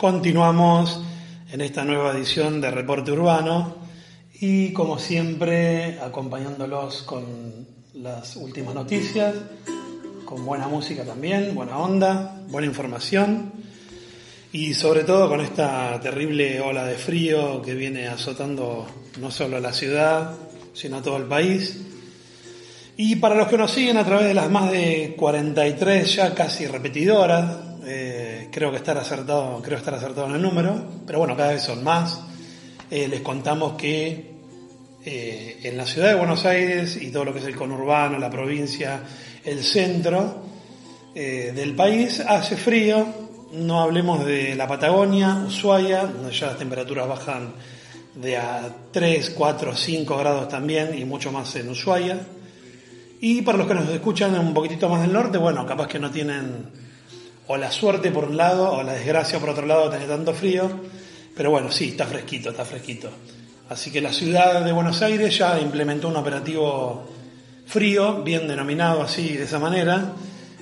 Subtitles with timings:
[0.00, 0.98] Continuamos
[1.52, 3.76] en esta nueva edición de Reporte Urbano
[4.32, 9.34] y como siempre acompañándolos con las últimas noticias,
[10.24, 13.52] con buena música también, buena onda, buena información
[14.52, 18.86] y sobre todo con esta terrible ola de frío que viene azotando
[19.20, 20.34] no solo a la ciudad,
[20.72, 21.78] sino a todo el país.
[22.96, 26.66] Y para los que nos siguen a través de las más de 43 ya casi
[26.66, 31.52] repetidoras, eh, creo que estar acertado, creo estar acertado en el número, pero bueno, cada
[31.52, 32.20] vez son más.
[32.90, 34.30] Eh, les contamos que
[35.04, 38.30] eh, en la ciudad de Buenos Aires y todo lo que es el conurbano, la
[38.30, 39.02] provincia,
[39.44, 40.50] el centro
[41.14, 43.06] del país hace frío.
[43.52, 47.52] No hablemos de la Patagonia, Ushuaia, donde ya las temperaturas bajan
[48.14, 52.20] de a 3, 4, 5 grados también y mucho más en Ushuaia.
[53.20, 56.10] Y para los que nos escuchan un poquitito más del norte, bueno, capaz que no
[56.10, 56.89] tienen
[57.52, 60.70] o la suerte por un lado o la desgracia por otro lado tener tanto frío,
[61.34, 63.10] pero bueno, sí, está fresquito, está fresquito.
[63.68, 67.08] Así que la ciudad de Buenos Aires ya implementó un operativo
[67.66, 70.12] frío, bien denominado así, de esa manera.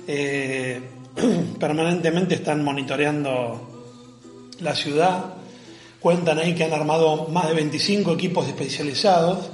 [0.07, 0.81] Eh,
[1.59, 3.91] permanentemente están monitoreando
[4.61, 5.25] la ciudad.
[5.99, 9.51] Cuentan ahí que han armado más de 25 equipos especializados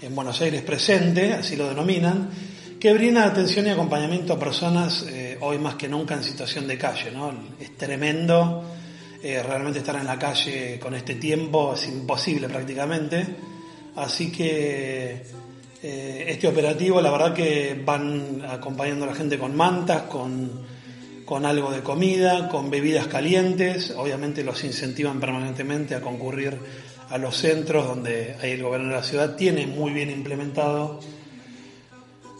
[0.00, 2.28] en Buenos Aires presente, así lo denominan,
[2.80, 6.78] que brindan atención y acompañamiento a personas eh, hoy más que nunca en situación de
[6.78, 7.10] calle.
[7.10, 7.32] ¿no?
[7.60, 8.64] Es tremendo
[9.22, 13.26] eh, realmente estar en la calle con este tiempo, es imposible prácticamente.
[13.96, 15.22] Así que
[15.82, 20.62] eh, este operativo, la verdad que van acompañando a la gente con mantas, con,
[21.24, 26.56] con algo de comida, con bebidas calientes, obviamente los incentivan permanentemente a concurrir
[27.10, 31.00] a los centros donde ahí el gobierno de la ciudad tiene muy bien implementado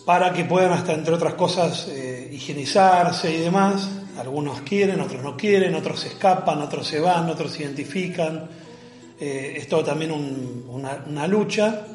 [0.05, 3.89] para que puedan hasta entre otras cosas eh, higienizarse y demás.
[4.19, 8.49] Algunos quieren, otros no quieren, otros se escapan, otros se van, otros se identifican.
[9.21, 11.87] Eh, es todo también una, lucha.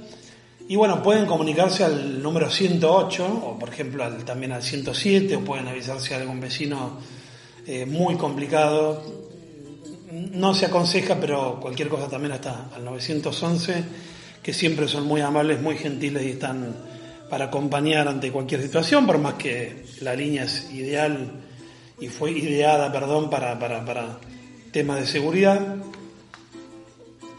[0.69, 5.41] Y bueno, pueden comunicarse al número 108 o por ejemplo al, también al 107 o
[5.41, 7.00] pueden avisarse a algún vecino
[7.66, 9.03] eh, muy complicado.
[10.12, 13.84] No se aconseja, pero cualquier cosa también hasta al 911,
[14.41, 16.74] que siempre son muy amables, muy gentiles y están
[17.29, 21.31] para acompañar ante cualquier situación, por más que la línea es ideal
[21.99, 24.17] y fue ideada, perdón, para, para, para
[24.71, 25.77] temas de seguridad.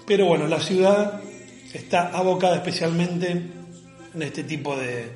[0.07, 1.21] Pero bueno, la ciudad
[1.73, 3.31] está abocada especialmente
[4.15, 5.13] en este tipo de,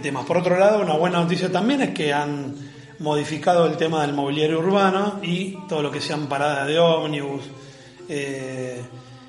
[0.00, 0.26] temas.
[0.26, 2.54] Por otro lado, una buena noticia también es que han
[2.98, 7.42] modificado el tema del mobiliario urbano y todo lo que sean paradas de ómnibus.
[8.08, 8.82] Eh,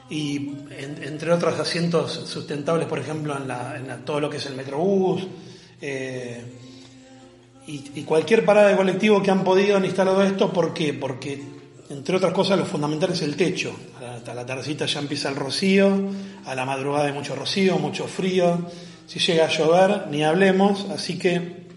[0.10, 5.28] y entre otros asientos sustentables, por ejemplo, en, todo lo que es el Metrobús.
[5.82, 6.44] Eh,
[7.68, 10.94] y, cualquier parada de colectivo que han podido han instalado esto, ¿por qué?
[10.94, 11.40] Porque,
[11.92, 13.76] entre otras cosas, lo fundamental es el techo.
[14.04, 16.10] Hasta la tardecita ya empieza el rocío,
[16.46, 18.66] a la madrugada hay mucho rocío, mucho frío.
[19.06, 21.68] Si llega a llover, ni hablemos, así que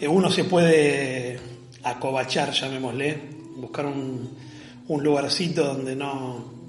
[0.00, 1.38] eh, uno se puede
[1.84, 3.16] acobachar, llamémosle,
[3.56, 4.36] buscar un,
[4.88, 6.59] un lugarcito donde no,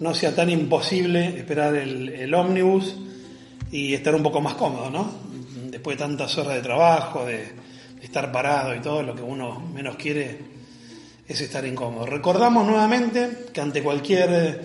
[0.00, 2.96] no sea tan imposible esperar el, ómnibus
[3.70, 5.10] y estar un poco más cómodo, ¿no?
[5.70, 7.68] Después de tantas horas de trabajo, de,
[8.02, 10.38] estar parado y todo, lo que uno menos quiere
[11.26, 12.06] es estar incómodo.
[12.06, 14.64] Recordamos nuevamente que ante cualquier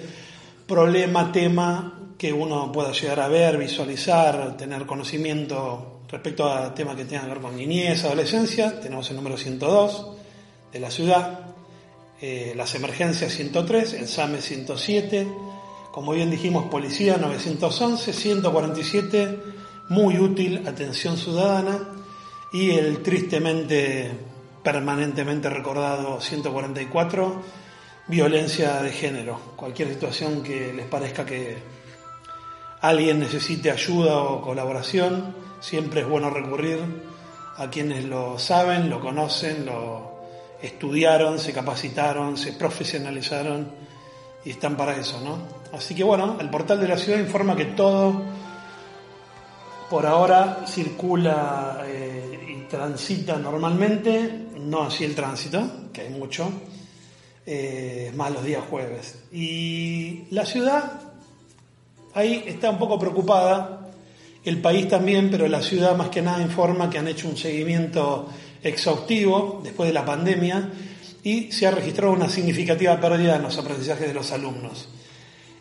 [0.68, 7.06] problema, tema que uno pueda llegar a ver, visualizar, tener conocimiento respecto a temas que
[7.06, 10.08] tengan que ver con niñez, adolescencia, tenemos el número 102
[10.72, 11.53] de la ciudad,
[12.26, 15.28] eh, las emergencias 103, el SAME 107,
[15.92, 19.40] como bien dijimos, Policía 911, 147,
[19.90, 21.82] muy útil, atención ciudadana,
[22.54, 24.10] y el tristemente,
[24.64, 27.42] permanentemente recordado 144,
[28.08, 29.38] violencia de género.
[29.58, 31.58] Cualquier situación que les parezca que
[32.80, 36.80] alguien necesite ayuda o colaboración, siempre es bueno recurrir
[37.58, 40.13] a quienes lo saben, lo conocen, lo
[40.64, 43.68] estudiaron, se capacitaron, se profesionalizaron
[44.46, 45.38] y están para eso, ¿no?
[45.78, 48.24] Así que bueno, el portal de la ciudad informa que todo
[49.90, 56.50] por ahora circula eh, y transita normalmente, no así el tránsito, que hay mucho,
[57.46, 59.20] eh, más los días jueves.
[59.32, 61.02] Y la ciudad
[62.14, 63.90] ahí está un poco preocupada,
[64.46, 68.30] el país también, pero la ciudad más que nada informa que han hecho un seguimiento
[68.64, 70.72] exhaustivo después de la pandemia
[71.24, 74.90] y se ha registrado una significativa pérdida en los aprendizajes de los alumnos.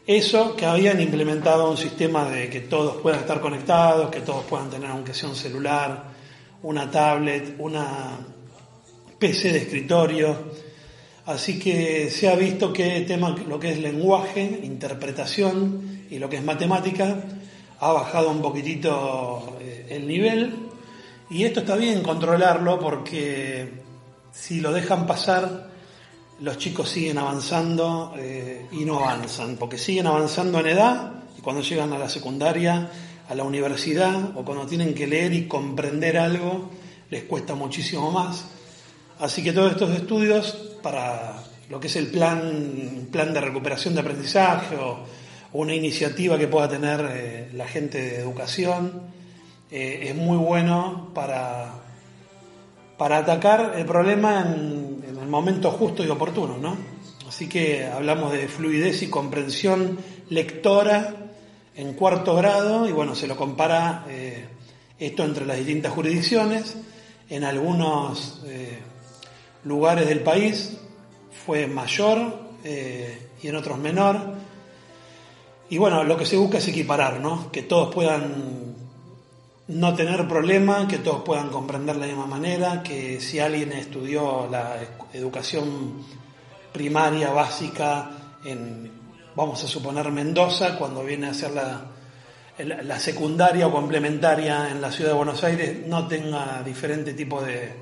[0.06, 4.69] Eso que habían implementado un sistema de que todos puedan estar conectados, que todos puedan
[4.69, 6.04] tener aunque sea un celular,
[6.64, 8.19] una tablet, una
[9.19, 10.37] PC de escritorio.
[11.26, 16.38] Así que se ha visto que tema, lo que es lenguaje, interpretación y lo que
[16.38, 17.22] es matemática
[17.78, 20.61] ha bajado un poquitito eh, el nivel
[21.32, 23.73] y esto está bien controlarlo porque
[24.32, 25.70] si lo dejan pasar,
[26.40, 31.62] los chicos siguen avanzando eh, y no avanzan, porque siguen avanzando en edad y cuando
[31.62, 32.90] llegan a la secundaria,
[33.29, 36.70] a la universidad o cuando tienen que leer y comprender algo,
[37.08, 38.44] les cuesta muchísimo más.
[39.19, 40.52] Así que todos estos estudios
[40.82, 45.23] para lo que es el plan, plan de recuperación de aprendizaje o,
[45.55, 49.02] una iniciativa que pueda tener eh, la gente de educación,
[49.74, 51.72] eh, es muy bueno para,
[52.98, 56.76] para atacar el problema en, el momento justo y oportuno, ¿no?
[57.26, 59.96] Así que hablamos de fluidez y comprensión
[60.28, 61.14] lectora
[61.74, 64.44] en cuarto grado y bueno, se lo compara eh,
[64.98, 66.76] esto entre las distintas jurisdicciones.
[67.30, 68.78] En algunos eh,
[69.64, 70.76] lugares del país
[71.46, 74.34] fue mayor y en otros menor.
[75.70, 77.50] Y bueno, lo que se busca es equiparar, ¿no?
[77.50, 78.71] Que todos puedan
[79.72, 84.48] no tener problema, que todos puedan comprender de la misma manera, que si alguien estudió
[84.50, 84.76] la
[85.12, 86.04] educación
[86.72, 88.10] primaria básica
[88.44, 88.90] en,
[89.34, 91.86] vamos a suponer, Mendoza, cuando viene a hacer la,
[92.58, 97.72] la secundaria o complementaria en la ciudad de Buenos Aires, no tenga diferente tipo de,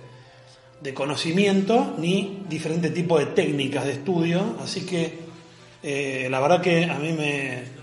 [0.81, 4.56] de conocimiento ni diferente tipo de técnicas de estudio.
[4.62, 5.19] Así que
[5.82, 7.79] eh, la verdad que a mí me,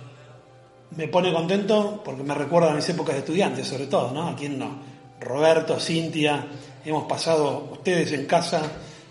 [0.95, 4.27] me pone contento porque me recuerda a mis épocas de estudiantes, sobre todo, ¿no?
[4.29, 4.79] ¿A quién no?
[5.19, 6.45] Roberto, Cintia,
[6.85, 8.61] hemos pasado, ustedes en casa,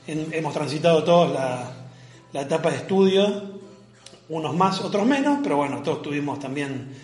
[0.06, 1.70] hemos transitado todos la,
[2.32, 3.42] la, etapa de estudio,
[4.28, 6.94] unos más, otros menos, pero bueno, todos tuvimos también,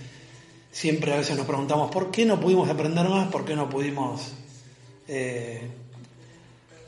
[0.71, 3.29] siempre a veces nos preguntamos, ¿por qué no pudimos aprender más?
[3.29, 4.33] ¿Por qué no pudimos
[5.09, 5.69] eh,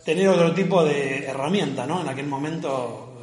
[0.04, 2.00] tener otro tipo de herramienta, ¿no?
[2.00, 3.13] En aquel momento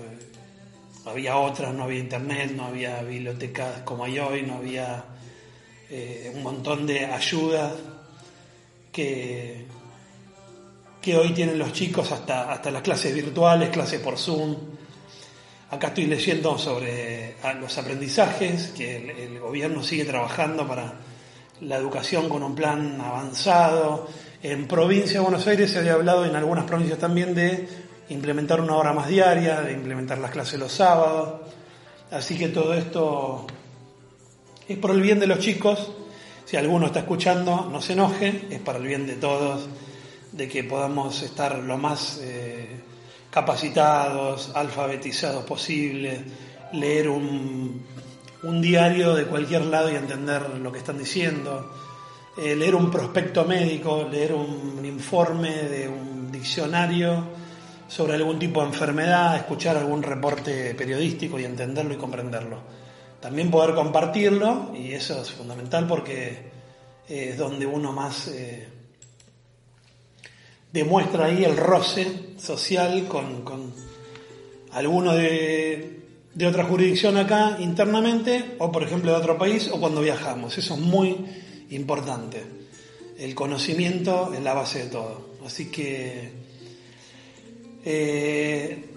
[1.05, 5.03] había otras, no había internet, no había bibliotecas como hay hoy, no había
[5.89, 7.73] eh, un montón de ayudas
[8.91, 9.65] que,
[11.01, 14.55] que hoy tienen los chicos hasta, hasta las clases virtuales, clases por Zoom.
[15.71, 20.93] Acá estoy leyendo sobre los aprendizajes, que el, el gobierno sigue trabajando para
[21.61, 24.07] la educación con un plan avanzado.
[24.43, 27.67] En provincia de Buenos Aires se había hablado en algunas provincias también de
[28.11, 31.41] implementar una hora más diaria, de implementar las clases los sábados.
[32.11, 33.47] Así que todo esto
[34.67, 35.91] es por el bien de los chicos.
[36.45, 39.69] Si alguno está escuchando, no se enoje, es para el bien de todos,
[40.31, 42.67] de que podamos estar lo más eh,
[43.29, 46.21] capacitados, alfabetizados posible,
[46.73, 47.81] leer un,
[48.61, 51.73] diario de cualquier lado y entender lo que están diciendo,
[52.37, 57.40] eh, leer un prospecto médico, leer un informe de un diccionario
[57.91, 62.61] sobre algún tipo de enfermedad, escuchar algún reporte periodístico y entenderlo y comprenderlo.
[63.19, 66.51] También poder compartirlo, y eso es fundamental porque
[67.09, 68.65] es donde uno más eh,
[70.71, 73.73] demuestra ahí el roce social con, con
[74.71, 75.99] alguno de,
[76.33, 80.57] de otra jurisdicción acá internamente, o por ejemplo de otro país, o cuando viajamos.
[80.57, 81.25] Eso es muy
[81.71, 82.41] importante.
[83.17, 85.31] El conocimiento es la base de todo.
[85.45, 86.40] Así que
[87.83, 88.89] eh,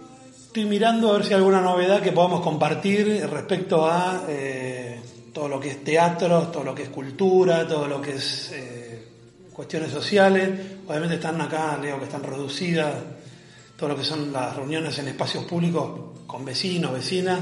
[0.46, 5.00] estoy mirando a ver si hay alguna novedad que podamos compartir respecto a eh,
[5.32, 9.08] todo lo que es teatro, todo lo que es cultura, todo lo que es eh,
[9.52, 10.50] cuestiones sociales.
[10.86, 12.94] Obviamente están acá, leo que están reducidas,
[13.76, 17.40] todo lo que son las reuniones en espacios públicos con vecinos, vecinas,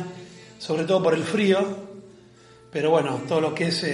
[0.59, 1.59] sobre todo por el frío,
[2.71, 3.85] pero bueno, todo lo que es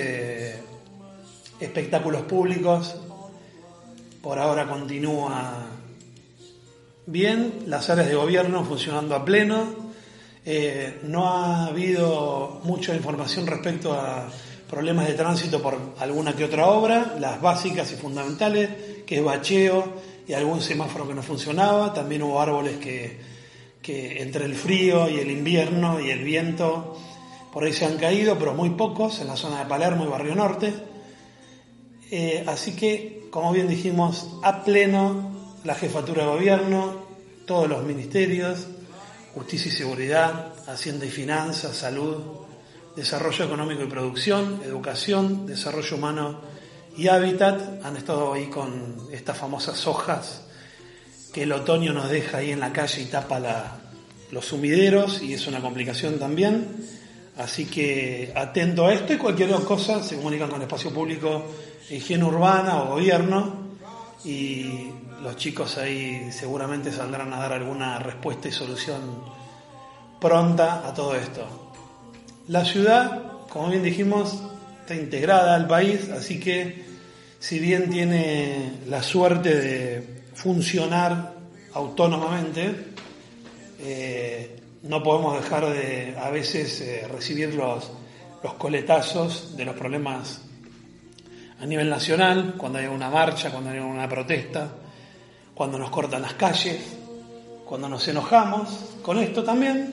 [1.58, 2.94] espectáculos públicos,
[4.22, 5.77] por ahora continúa
[7.10, 9.88] bien, las áreas de gobierno funcionando a pleno,
[10.50, 14.30] Eh, no ha habido mucha información respecto a
[14.66, 19.84] problemas de tránsito por alguna que otra obra, las básicas y fundamentales, que es bacheo
[20.26, 23.18] y algún semáforo que no funcionaba, también hubo árboles que,
[23.82, 26.96] que entre el frío y el invierno y el viento
[27.52, 30.34] por ahí se han caído, pero muy pocos en la zona de Palermo y Barrio
[30.34, 30.72] Norte.
[32.10, 35.30] Eh, así que, como bien dijimos, a pleno
[35.64, 36.97] la jefatura de gobierno,
[37.48, 38.66] todos los ministerios,
[39.34, 42.18] justicia y seguridad, hacienda y finanzas, salud,
[42.94, 46.40] desarrollo económico y producción, educación, desarrollo humano
[46.96, 50.42] y hábitat han estado ahí con estas famosas hojas
[51.32, 53.80] que el otoño nos deja ahí en la calle y tapa
[54.30, 56.66] los sumideros y es una complicación también.
[57.38, 61.46] Así que atento a esto y cualquier cosa se comunican con espacio público,
[61.88, 63.68] higiene urbana o gobierno
[64.24, 64.90] y
[65.22, 69.22] los chicos ahí seguramente saldrán a dar alguna respuesta y solución
[70.20, 71.72] pronta a todo esto.
[72.48, 74.42] La ciudad, como bien dijimos,
[74.80, 76.84] está integrada al país, así que
[77.38, 81.34] si bien tiene la suerte de funcionar
[81.74, 82.74] autónomamente,
[83.80, 87.90] eh, no podemos dejar de a veces eh, recibir los,
[88.42, 90.40] los coletazos de los problemas
[91.60, 94.68] a nivel nacional, cuando hay una marcha, cuando hay una protesta,
[95.58, 96.78] cuando nos cortan las calles,
[97.64, 99.92] cuando nos enojamos con esto también.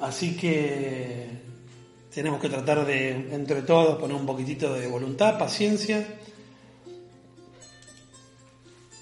[0.00, 1.26] Así que
[2.14, 6.06] tenemos que tratar de, entre todos, poner un poquitito de voluntad, paciencia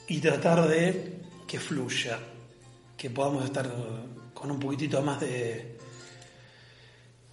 [0.07, 2.19] y tratar de que fluya,
[2.97, 3.71] que podamos estar
[4.33, 5.77] con un poquitito más de,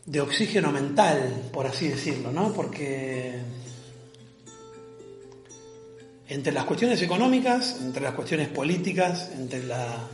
[0.05, 2.51] de oxígeno mental, por así decirlo, ¿no?
[2.51, 3.39] Porque
[6.27, 10.07] entre las cuestiones económicas, entre las cuestiones políticas, entre la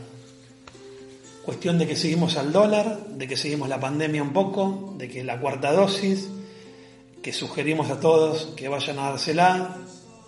[1.44, 5.24] cuestión de que seguimos al dólar, de que seguimos la pandemia un poco, de que
[5.24, 6.28] la cuarta dosis,
[7.22, 9.76] que sugerimos a todos que vayan a dársela,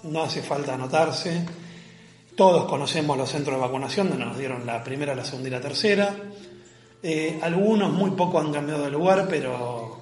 [0.04, 1.44] no hace falta anotarse.
[2.36, 5.60] Todos conocemos los centros de vacunación, donde nos dieron la primera, la segunda y la
[5.60, 6.14] tercera.
[7.02, 10.00] Eh, algunos muy poco han cambiado de lugar, pero,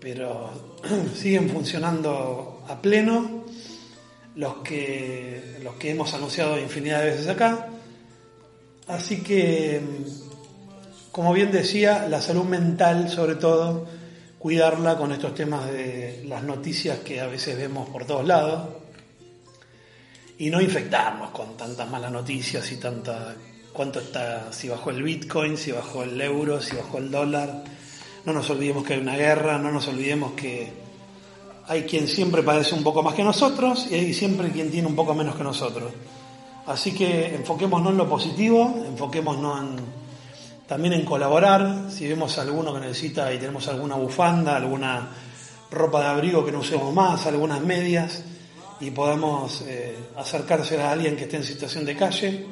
[0.00, 0.50] pero
[1.14, 3.44] siguen funcionando a pleno.
[4.36, 7.68] Los que, los que hemos anunciado infinidad de veces acá.
[8.86, 9.80] Así que,
[11.12, 13.86] como bien decía, la salud mental, sobre todo,
[14.38, 18.68] cuidarla con estos temas de las noticias que a veces vemos por todos lados
[20.38, 23.36] y no infectarnos con tantas malas noticias y tanta
[23.72, 27.64] cuánto está, si bajó el Bitcoin, si bajó el euro, si bajó el dólar.
[28.24, 30.72] No nos olvidemos que hay una guerra, no nos olvidemos que
[31.70, 34.96] hay quien siempre padece un poco más que nosotros y hay siempre quien tiene un
[34.96, 35.92] poco menos que nosotros.
[36.66, 39.76] Así que enfoquémonos en lo positivo, enfoquémonos en,
[40.66, 41.84] también en colaborar.
[41.88, 45.10] Si vemos alguno que necesita y tenemos alguna bufanda, alguna
[45.70, 48.24] ropa de abrigo que no usemos más, algunas medias
[48.80, 52.46] y podamos eh, acercarse a alguien que esté en situación de calle,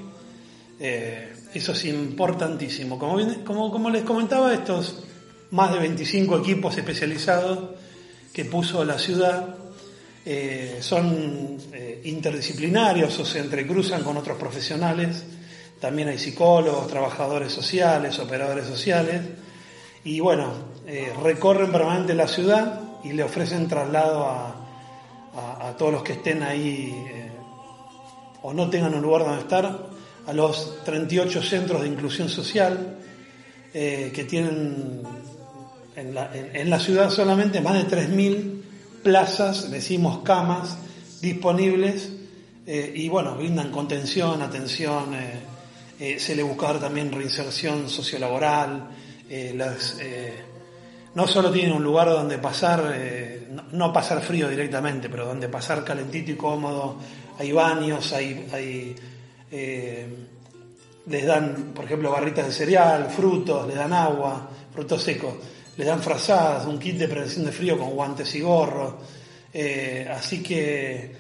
[0.79, 2.97] eh, eso es importantísimo.
[2.97, 5.03] Como, les comentaba, estos
[5.51, 7.71] más de 25 equipos especializados
[8.39, 9.57] que puso la ciudad
[10.25, 15.25] eh, son eh, interdisciplinarios o se entrecruzan con otros profesionales.
[15.81, 19.23] También hay psicólogos, trabajadores sociales, operadores sociales.
[20.05, 20.53] Y bueno,
[21.21, 26.95] recorren permanente la ciudad y le ofrecen traslado a, todos los que estén ahí
[28.43, 29.89] o no tengan un lugar donde estar
[30.27, 32.99] a los 38 centros de inclusión social
[33.75, 35.03] eh, que tienen
[36.01, 38.63] en la, ciudad solamente más de 3.000
[39.03, 40.79] plazas, decimos camas,
[41.21, 42.13] disponibles
[42.67, 45.15] eh, y bueno, brindan contención, atención,
[45.99, 48.89] eh, se le busca también reinserción sociolaboral,
[49.55, 49.97] las,
[51.15, 52.95] no solo tienen un lugar donde pasar,
[53.73, 56.99] no, pasar frío directamente, pero donde pasar calentito y cómodo,
[57.39, 58.97] hay baños, hay, hay
[59.51, 60.07] eh,
[61.07, 65.35] les dan, por ejemplo, barritas de cereal, frutos, les dan agua, frutos secos,
[65.79, 68.95] les dan frazadas, un kit de prevención de frío con guantes y gorros.
[69.55, 71.17] Eh, así que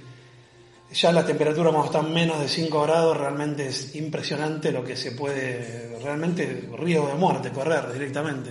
[0.92, 5.12] ya la temperatura cuando está menos de 5 grados realmente es impresionante lo que se
[5.12, 8.50] puede, realmente riesgo de muerte, correr directamente.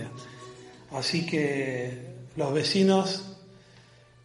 [0.92, 3.36] Así que los vecinos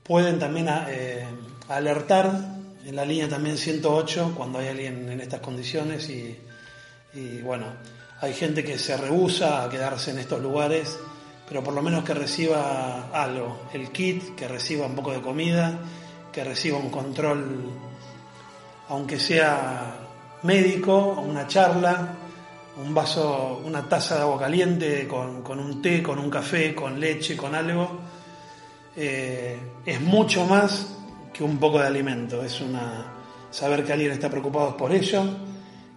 [0.04, 1.26] pueden también eh,
[1.68, 2.32] alertar
[2.86, 7.66] en la línea también 108 cuando hay alguien en estas condiciones y, bueno,
[8.22, 10.98] hay gente que se rehúsa a quedarse en estos lugares,
[11.54, 15.78] pero por lo menos que reciba algo, el kit, que reciba un poco de comida,
[16.32, 17.70] que reciba un control,
[18.90, 20.00] aunque sea
[20.42, 22.16] médico, una charla,
[22.84, 27.38] un vaso, una taza de agua caliente con, un té, con un café, con leche,
[27.38, 28.00] con algo,
[28.98, 30.96] eh, es mucho más
[31.32, 32.44] que un poco de alimento.
[32.44, 33.14] Es una
[33.52, 35.28] saber que alguien está preocupado por ellos,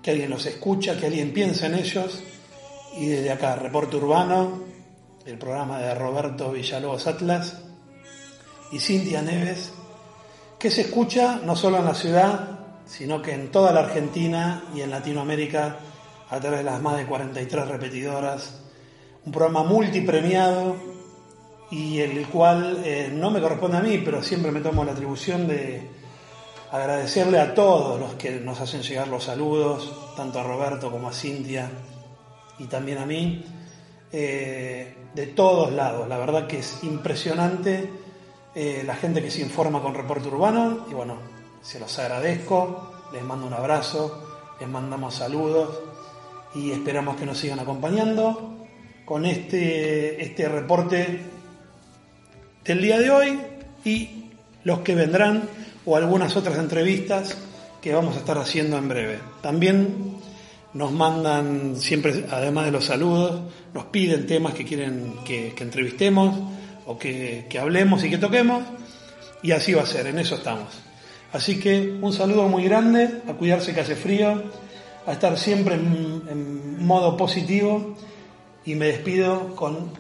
[0.03, 2.23] que alguien los escucha, que alguien piensa en ellos.
[2.99, 4.76] Y desde acá, Reporte Urbano,
[5.27, 7.57] el programa de Roberto Villalobos Atlas
[8.71, 9.73] y Cintia Neves,
[10.57, 14.83] que se escucha no solo en la ciudad, sino que en toda la Argentina y
[14.83, 15.79] en Latinoamérica
[16.31, 18.61] a través de las más de 43 repetidoras.
[19.25, 20.77] Un programa multipremiado
[21.73, 25.49] y el cual eh, no me corresponde a mí, pero siempre me tomo la atribución
[25.49, 25.91] de
[26.71, 31.13] agradecerle a todos los que nos hacen llegar los saludos, tanto a Roberto como a
[31.13, 31.69] Cintia
[32.61, 33.45] y también a mí,
[34.19, 36.09] eh, de todos lados.
[36.09, 37.87] La verdad que es impresionante
[38.55, 41.19] eh, la gente que se informa con Reporte Urbano y bueno,
[41.61, 45.81] se los agradezco, les mando un abrazo, les mandamos saludos
[46.55, 48.55] y esperamos que nos sigan acompañando
[49.05, 51.21] con este, este reporte
[52.65, 53.41] del día de hoy
[53.85, 54.31] y
[54.65, 55.47] los que vendrán
[55.85, 57.37] o algunas otras entrevistas
[57.83, 59.19] que vamos a estar haciendo en breve.
[59.43, 60.16] También
[60.77, 63.41] nos mandan siempre, además de los saludos,
[63.73, 66.37] nos piden temas que quieren que, entrevistemos
[66.85, 68.63] o que, hablemos y que toquemos
[69.43, 70.69] y así va a ser, en eso estamos.
[71.33, 74.43] Así que un saludo muy grande, a cuidarse que hace frío
[75.07, 77.97] a estar siempre en, modo positivo
[78.65, 79.91] y me despido con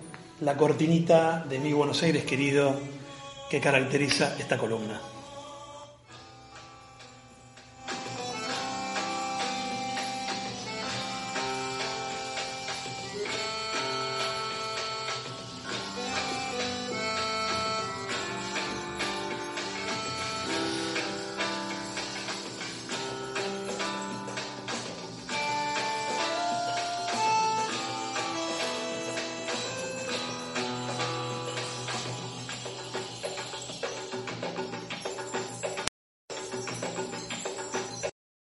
[0.40, 2.78] la cortinita de mi Buenos Aires querido
[3.50, 5.00] que caracteriza esta columna.